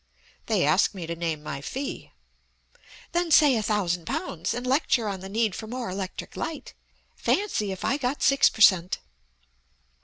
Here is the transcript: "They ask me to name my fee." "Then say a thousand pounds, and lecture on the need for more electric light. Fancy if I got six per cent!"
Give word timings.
"They 0.47 0.65
ask 0.65 0.95
me 0.95 1.05
to 1.05 1.15
name 1.15 1.43
my 1.43 1.61
fee." 1.61 2.11
"Then 3.11 3.29
say 3.29 3.55
a 3.55 3.61
thousand 3.61 4.05
pounds, 4.05 4.51
and 4.55 4.65
lecture 4.65 5.07
on 5.07 5.19
the 5.19 5.29
need 5.29 5.53
for 5.53 5.67
more 5.67 5.91
electric 5.91 6.35
light. 6.35 6.73
Fancy 7.15 7.71
if 7.71 7.85
I 7.85 7.97
got 7.97 8.23
six 8.23 8.49
per 8.49 8.61
cent!" 8.61 8.97